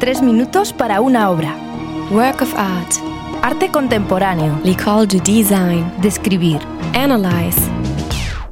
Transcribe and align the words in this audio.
Tres 0.00 0.22
minutos 0.22 0.72
para 0.72 1.00
una 1.00 1.28
obra. 1.28 1.56
Work 2.12 2.42
of 2.42 2.54
art. 2.56 2.94
Arte 3.42 3.68
contemporáneo. 3.68 4.56
L'école 4.64 5.08
du 5.08 5.18
design. 5.18 5.84
Describir. 6.00 6.60
Analyze. 6.94 7.58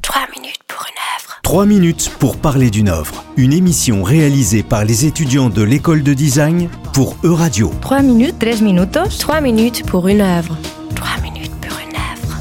Trois 0.01 0.27
minutes 0.35 0.59
pour 0.67 0.81
une 0.81 0.99
œuvre. 1.15 1.39
Trois 1.43 1.65
minutes 1.65 2.11
pour 2.19 2.35
parler 2.35 2.69
d'une 2.69 2.89
œuvre. 2.89 3.23
Une 3.37 3.53
émission 3.53 4.03
réalisée 4.03 4.61
par 4.61 4.83
les 4.83 5.05
étudiants 5.05 5.49
de 5.49 5.61
l'école 5.61 6.03
de 6.03 6.13
design 6.13 6.67
pour 6.93 7.15
Euradio. 7.23 7.71
Trois 7.79 8.01
minutes, 8.01 8.35
tres 8.39 8.61
minutos. 8.61 9.17
Trois 9.17 9.39
minutes 9.39 9.85
pour 9.85 10.09
une 10.09 10.19
œuvre. 10.19 10.57
Trois 10.95 11.17
minutes 11.23 11.53
pour 11.61 11.79
une 11.79 11.95
œuvre. 11.95 12.39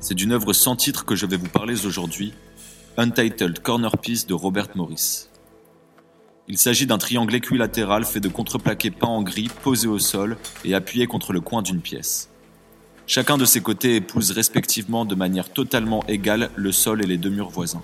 C'est 0.00 0.14
d'une 0.14 0.32
œuvre 0.32 0.52
sans 0.52 0.74
titre 0.74 1.04
que 1.04 1.14
je 1.14 1.26
vais 1.26 1.36
vous 1.36 1.48
parler 1.48 1.86
aujourd'hui, 1.86 2.34
Untitled 2.96 3.58
Corner 3.58 3.98
Piece 3.98 4.24
de 4.24 4.34
Robert 4.34 4.68
Morris. 4.76 5.26
Il 6.46 6.58
s'agit 6.58 6.86
d'un 6.86 6.96
triangle 6.96 7.34
équilatéral 7.34 8.04
fait 8.04 8.20
de 8.20 8.28
contreplaqués 8.28 8.92
peints 8.92 9.08
en 9.08 9.22
gris 9.22 9.50
posés 9.64 9.88
au 9.88 9.98
sol 9.98 10.36
et 10.64 10.74
appuyés 10.74 11.08
contre 11.08 11.32
le 11.32 11.40
coin 11.40 11.60
d'une 11.60 11.80
pièce. 11.80 12.30
Chacun 13.08 13.36
de 13.36 13.46
ses 13.46 13.60
côtés 13.60 13.96
épouse 13.96 14.30
respectivement 14.30 15.04
de 15.04 15.16
manière 15.16 15.52
totalement 15.52 16.06
égale 16.06 16.50
le 16.54 16.70
sol 16.70 17.02
et 17.02 17.06
les 17.08 17.16
deux 17.16 17.30
murs 17.30 17.50
voisins. 17.50 17.82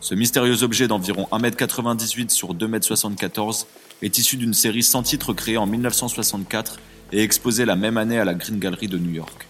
Ce 0.00 0.14
mystérieux 0.14 0.62
objet 0.62 0.88
d'environ 0.88 1.28
1m98 1.30 2.30
sur 2.30 2.54
2m74 2.54 3.66
est 4.00 4.16
issu 4.16 4.38
d'une 4.38 4.54
série 4.54 4.82
sans 4.82 5.02
titre 5.02 5.34
créée 5.34 5.58
en 5.58 5.66
1964 5.66 6.78
et 7.12 7.22
exposée 7.22 7.66
la 7.66 7.76
même 7.76 7.98
année 7.98 8.18
à 8.18 8.24
la 8.24 8.32
Green 8.32 8.60
Gallery 8.60 8.88
de 8.88 8.96
New 8.96 9.10
York. 9.10 9.46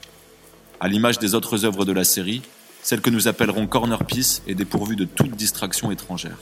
À 0.81 0.89
l'image 0.89 1.21
des 1.21 1.37
autres 1.37 1.65
œuvres 1.65 1.85
de 1.85 1.93
la 1.93 2.03
série, 2.03 2.43
celle 2.83 3.01
que 3.01 3.11
nous 3.11 3.29
appellerons 3.29 3.67
Corner 3.67 4.05
Piece 4.05 4.43
est 4.47 4.55
dépourvue 4.55 4.97
de 4.97 5.05
toute 5.05 5.37
distraction 5.37 5.91
étrangère. 5.91 6.39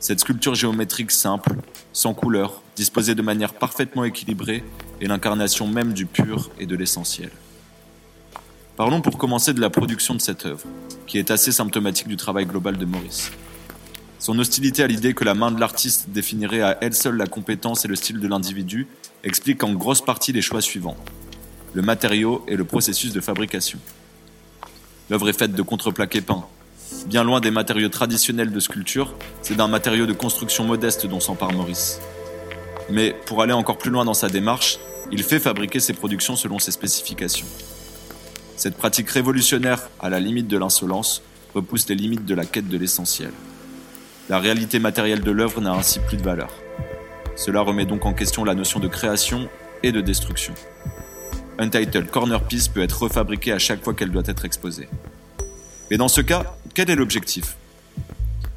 Cette 0.00 0.20
sculpture 0.20 0.56
géométrique 0.56 1.12
simple, 1.12 1.52
sans 1.92 2.12
couleur, 2.12 2.60
disposée 2.74 3.14
de 3.14 3.22
manière 3.22 3.54
parfaitement 3.54 4.04
équilibrée, 4.04 4.64
est 5.00 5.06
l'incarnation 5.06 5.68
même 5.68 5.92
du 5.92 6.06
pur 6.06 6.50
et 6.58 6.66
de 6.66 6.74
l'essentiel. 6.74 7.30
Parlons 8.76 9.00
pour 9.00 9.18
commencer 9.18 9.52
de 9.52 9.60
la 9.60 9.70
production 9.70 10.14
de 10.14 10.20
cette 10.20 10.44
œuvre, 10.44 10.64
qui 11.06 11.18
est 11.18 11.30
assez 11.30 11.52
symptomatique 11.52 12.08
du 12.08 12.16
travail 12.16 12.46
global 12.46 12.78
de 12.78 12.84
Maurice. 12.84 13.30
Son 14.18 14.38
hostilité 14.38 14.82
à 14.82 14.86
l'idée 14.86 15.14
que 15.14 15.24
la 15.24 15.34
main 15.34 15.52
de 15.52 15.60
l'artiste 15.60 16.10
définirait 16.10 16.62
à 16.62 16.78
elle 16.80 16.94
seule 16.94 17.16
la 17.16 17.26
compétence 17.26 17.84
et 17.84 17.88
le 17.88 17.96
style 17.96 18.18
de 18.18 18.28
l'individu 18.28 18.88
explique 19.24 19.62
en 19.62 19.72
grosse 19.72 20.04
partie 20.04 20.32
les 20.32 20.42
choix 20.42 20.60
suivants. 20.60 20.96
Le 21.74 21.82
matériau 21.82 22.44
et 22.48 22.56
le 22.56 22.64
processus 22.64 23.12
de 23.12 23.20
fabrication. 23.20 23.78
L'œuvre 25.12 25.28
est 25.28 25.38
faite 25.38 25.52
de 25.52 25.60
contreplaqués 25.60 26.22
peints. 26.22 26.46
Bien 27.04 27.22
loin 27.22 27.40
des 27.40 27.50
matériaux 27.50 27.90
traditionnels 27.90 28.50
de 28.50 28.60
sculpture, 28.60 29.12
c'est 29.42 29.54
d'un 29.54 29.68
matériau 29.68 30.06
de 30.06 30.14
construction 30.14 30.64
modeste 30.64 31.06
dont 31.06 31.20
s'empare 31.20 31.52
Maurice. 31.52 32.00
Mais 32.88 33.14
pour 33.26 33.42
aller 33.42 33.52
encore 33.52 33.76
plus 33.76 33.90
loin 33.90 34.06
dans 34.06 34.14
sa 34.14 34.30
démarche, 34.30 34.78
il 35.10 35.22
fait 35.22 35.38
fabriquer 35.38 35.80
ses 35.80 35.92
productions 35.92 36.34
selon 36.34 36.58
ses 36.58 36.70
spécifications. 36.70 37.46
Cette 38.56 38.78
pratique 38.78 39.10
révolutionnaire, 39.10 39.90
à 40.00 40.08
la 40.08 40.18
limite 40.18 40.48
de 40.48 40.56
l'insolence, 40.56 41.20
repousse 41.54 41.86
les 41.90 41.94
limites 41.94 42.24
de 42.24 42.34
la 42.34 42.46
quête 42.46 42.70
de 42.70 42.78
l'essentiel. 42.78 43.32
La 44.30 44.38
réalité 44.38 44.78
matérielle 44.78 45.20
de 45.20 45.30
l'œuvre 45.30 45.60
n'a 45.60 45.74
ainsi 45.74 46.00
plus 46.00 46.16
de 46.16 46.22
valeur. 46.22 46.54
Cela 47.36 47.60
remet 47.60 47.84
donc 47.84 48.06
en 48.06 48.14
question 48.14 48.44
la 48.44 48.54
notion 48.54 48.80
de 48.80 48.88
création 48.88 49.50
et 49.82 49.92
de 49.92 50.00
destruction. 50.00 50.54
Untitled 51.62 52.10
Corner 52.10 52.42
Piece 52.42 52.66
peut 52.66 52.82
être 52.82 53.02
refabriquée 53.02 53.52
à 53.52 53.58
chaque 53.60 53.84
fois 53.84 53.94
qu'elle 53.94 54.10
doit 54.10 54.24
être 54.26 54.44
exposée. 54.44 54.88
Mais 55.92 55.96
dans 55.96 56.08
ce 56.08 56.20
cas, 56.20 56.56
quel 56.74 56.90
est 56.90 56.96
l'objectif? 56.96 57.56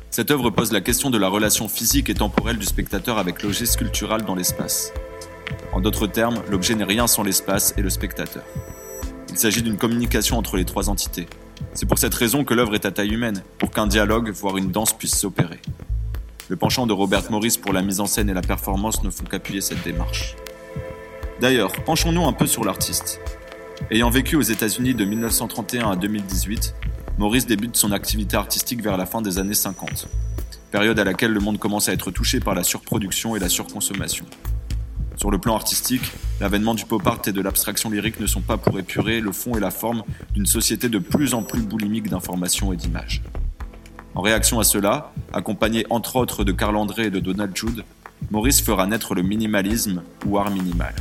Cette 0.10 0.32
œuvre 0.32 0.50
pose 0.50 0.72
la 0.72 0.82
question 0.82 1.12
de 1.12 1.20
la 1.20 1.28
relation 1.28 1.68
physique 1.68 2.10
et 2.10 2.16
temporelle 2.16 2.58
du 2.58 2.66
spectateur 2.66 3.20
avec 3.20 3.44
l'objet 3.44 3.68
sculptural 3.68 4.24
dans 4.24 4.34
l'espace. 4.34 4.92
En 5.72 5.82
d'autres 5.82 6.08
termes, 6.08 6.42
l'objet 6.50 6.74
n'est 6.74 6.84
rien 6.84 7.06
sans 7.06 7.22
l'espace 7.22 7.76
et 7.78 7.84
le 7.84 7.92
spectateur. 7.92 8.44
Il 9.30 9.38
s'agit 9.38 9.62
d'une 9.62 9.78
communication 9.78 10.40
entre 10.40 10.58
les 10.58 10.66
trois 10.66 10.90
entités. 10.90 11.28
C'est 11.76 11.86
pour 11.86 12.00
cette 12.00 12.16
raison 12.16 12.44
que 12.44 12.56
l'œuvre 12.56 12.74
est 12.74 12.86
à 12.86 12.92
taille 12.92 13.14
humaine, 13.14 13.44
pour 13.60 13.70
qu'un 13.70 13.86
dialogue, 13.86 14.32
voire 14.32 14.58
une 14.58 14.72
danse 14.72 14.94
puisse 14.94 15.16
s'opérer. 15.16 15.60
Le 16.50 16.56
penchant 16.56 16.88
de 16.88 16.94
Robert 16.94 17.30
Morris 17.30 17.60
pour 17.62 17.74
la 17.74 17.84
mise 17.84 18.00
en 18.00 18.08
scène 18.08 18.32
et 18.32 18.34
la 18.34 18.42
performance 18.42 19.04
ne 19.04 19.12
font 19.12 19.26
qu'appuyer 19.26 19.62
cette 19.62 19.84
démarche. 19.84 20.36
D'ailleurs, 21.42 21.74
penchons-nous 21.84 22.26
un 22.26 22.32
peu 22.32 22.48
sur 22.48 22.64
l'artiste. 22.64 23.20
Ayant 23.92 24.10
vécu 24.10 24.38
aux 24.38 24.42
États-Unis 24.42 24.94
de 24.94 25.04
1931 25.04 25.92
à 25.92 25.96
2018, 25.98 26.74
Maurice 27.18 27.46
débute 27.46 27.76
son 27.76 27.92
activité 27.92 28.38
artistique 28.38 28.82
vers 28.82 28.96
la 28.96 29.06
fin 29.06 29.22
des 29.22 29.38
années 29.38 29.54
50, 29.54 30.08
période 30.72 30.98
à 30.98 31.04
laquelle 31.04 31.32
le 31.32 31.42
monde 31.42 31.60
commence 31.60 31.90
à 31.90 31.94
être 31.94 32.10
touché 32.10 32.40
par 32.40 32.56
la 32.56 32.64
surproduction 32.64 33.36
et 33.36 33.40
la 33.40 33.50
surconsommation. 33.50 34.26
Sur 35.18 35.30
le 35.30 35.38
plan 35.38 35.56
artistique, 35.56 36.10
l'avènement 36.40 36.74
du 36.74 36.86
pop 36.86 37.06
art 37.06 37.22
et 37.26 37.34
de 37.34 37.42
l'abstraction 37.42 37.90
lyrique 37.90 38.20
ne 38.22 38.28
sont 38.28 38.42
pas 38.42 38.58
pour 38.58 38.80
épurer 38.80 39.20
le 39.20 39.34
fond 39.34 39.56
et 39.58 39.60
la 39.60 39.72
forme 39.72 40.04
d'une 40.34 40.46
société 40.46 40.88
de 40.88 41.00
plus 41.00 41.34
en 41.34 41.44
plus 41.44 41.62
boulimique 41.62 42.10
d'informations 42.10 42.72
et 42.72 42.78
d'images. 42.78 43.22
En 44.14 44.22
réaction 44.22 44.60
à 44.60 44.64
cela, 44.64 45.14
accompagné 45.34 45.86
entre 45.90 46.16
autres 46.16 46.46
de 46.46 46.54
Carl 46.54 46.78
André 46.78 47.08
et 47.08 47.12
de 47.12 47.20
Donald 47.20 47.56
Jude, 47.56 47.84
Maurice 48.32 48.62
fera 48.62 48.88
naître 48.88 49.16
le 49.16 49.22
minimalisme 49.22 50.02
ou 50.26 50.38
art 50.38 50.50
minimal. 50.50 50.94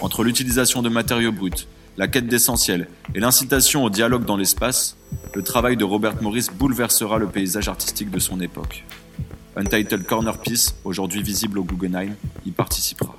Entre 0.00 0.24
l'utilisation 0.24 0.80
de 0.80 0.88
matériaux 0.88 1.32
bruts, 1.32 1.66
la 1.98 2.08
quête 2.08 2.26
d'essentiel 2.26 2.88
et 3.14 3.20
l'incitation 3.20 3.84
au 3.84 3.90
dialogue 3.90 4.24
dans 4.24 4.38
l'espace, 4.38 4.96
le 5.34 5.42
travail 5.42 5.76
de 5.76 5.84
Robert 5.84 6.22
Morris 6.22 6.46
bouleversera 6.54 7.18
le 7.18 7.26
paysage 7.26 7.68
artistique 7.68 8.10
de 8.10 8.18
son 8.18 8.40
époque. 8.40 8.84
Untitled 9.56 10.06
Corner 10.06 10.38
Piece, 10.38 10.74
aujourd'hui 10.84 11.22
visible 11.22 11.58
au 11.58 11.64
Guggenheim, 11.64 12.14
y 12.46 12.50
participera. 12.50 13.14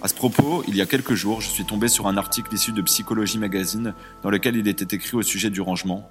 À 0.00 0.06
ce 0.06 0.14
propos, 0.14 0.62
il 0.68 0.76
y 0.76 0.80
a 0.80 0.86
quelques 0.86 1.14
jours, 1.14 1.40
je 1.40 1.48
suis 1.48 1.64
tombé 1.64 1.88
sur 1.88 2.06
un 2.06 2.16
article 2.16 2.54
issu 2.54 2.70
de 2.70 2.82
Psychologie 2.82 3.38
Magazine 3.38 3.94
dans 4.22 4.30
lequel 4.30 4.54
il 4.54 4.68
était 4.68 4.94
écrit 4.94 5.16
au 5.16 5.22
sujet 5.22 5.50
du 5.50 5.60
rangement. 5.60 6.08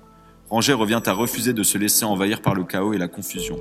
Ranger 0.49 0.73
revient 0.73 1.01
à 1.05 1.13
refuser 1.13 1.53
de 1.53 1.63
se 1.63 1.77
laisser 1.77 2.03
envahir 2.03 2.41
par 2.41 2.53
le 2.53 2.65
chaos 2.65 2.91
et 2.91 2.97
la 2.97 3.07
confusion. 3.07 3.57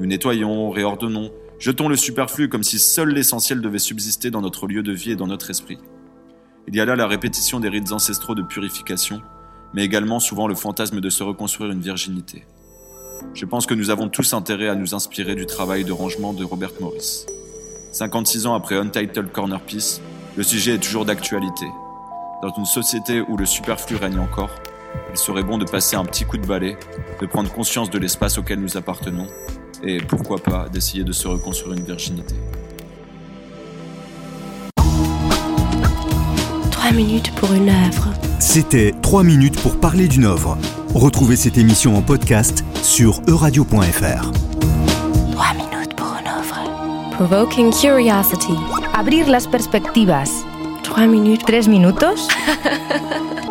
Nous 0.00 0.06
nettoyons, 0.06 0.68
réordonnons, 0.68 1.32
jetons 1.58 1.88
le 1.88 1.96
superflu 1.96 2.48
comme 2.48 2.62
si 2.62 2.78
seul 2.78 3.10
l'essentiel 3.10 3.60
devait 3.60 3.78
subsister 3.78 4.30
dans 4.30 4.40
notre 4.40 4.66
lieu 4.66 4.82
de 4.82 4.92
vie 4.92 5.12
et 5.12 5.16
dans 5.16 5.26
notre 5.26 5.50
esprit. 5.50 5.78
Il 6.66 6.76
y 6.76 6.80
a 6.80 6.84
là 6.84 6.96
la 6.96 7.06
répétition 7.06 7.60
des 7.60 7.68
rites 7.68 7.92
ancestraux 7.92 8.34
de 8.34 8.42
purification, 8.42 9.22
mais 9.74 9.84
également 9.84 10.20
souvent 10.20 10.46
le 10.46 10.54
fantasme 10.54 11.00
de 11.00 11.10
se 11.10 11.22
reconstruire 11.22 11.70
une 11.70 11.80
virginité. 11.80 12.44
Je 13.34 13.46
pense 13.46 13.66
que 13.66 13.74
nous 13.74 13.90
avons 13.90 14.08
tous 14.08 14.32
intérêt 14.32 14.68
à 14.68 14.74
nous 14.74 14.94
inspirer 14.94 15.34
du 15.34 15.46
travail 15.46 15.84
de 15.84 15.92
rangement 15.92 16.32
de 16.32 16.44
Robert 16.44 16.72
Morris. 16.80 17.26
56 17.92 18.46
ans 18.46 18.54
après 18.54 18.76
Untitled 18.76 19.32
Corner 19.32 19.60
Piece, 19.60 20.00
le 20.36 20.42
sujet 20.42 20.74
est 20.74 20.82
toujours 20.82 21.04
d'actualité. 21.04 21.66
Dans 22.42 22.54
une 22.56 22.66
société 22.66 23.20
où 23.22 23.36
le 23.36 23.46
superflu 23.46 23.96
règne 23.96 24.20
encore, 24.20 24.50
il 25.10 25.16
serait 25.16 25.42
bon 25.42 25.58
de 25.58 25.64
passer 25.64 25.96
un 25.96 26.04
petit 26.04 26.24
coup 26.24 26.36
de 26.36 26.46
balai, 26.46 26.76
de 27.20 27.26
prendre 27.26 27.52
conscience 27.52 27.90
de 27.90 27.98
l'espace 27.98 28.38
auquel 28.38 28.60
nous 28.60 28.76
appartenons, 28.76 29.26
et 29.82 29.98
pourquoi 29.98 30.38
pas 30.38 30.68
d'essayer 30.68 31.04
de 31.04 31.12
se 31.12 31.28
reconstruire 31.28 31.76
une 31.76 31.84
virginité. 31.84 32.34
Trois 36.70 36.92
minutes 36.92 37.30
pour 37.34 37.52
une 37.52 37.68
œuvre. 37.68 38.08
C'était 38.38 38.94
3 39.02 39.22
minutes 39.24 39.60
pour 39.60 39.78
parler 39.78 40.08
d'une 40.08 40.24
œuvre. 40.24 40.56
Retrouvez 40.94 41.36
cette 41.36 41.58
émission 41.58 41.96
en 41.96 42.02
podcast 42.02 42.64
sur 42.82 43.20
euradio.fr. 43.28 44.30
Trois 45.32 45.52
minutes 45.54 45.94
pour 45.96 46.06
une 46.18 46.28
œuvre. 46.28 47.10
Provoking 47.16 47.72
curiosity. 47.72 48.54
Abrir 48.94 49.28
las 49.28 49.46
perspectivas. 49.46 50.30
Trois 50.82 51.06
minutes. 51.06 51.42
Tres 51.44 51.68
minutos. 51.68 52.28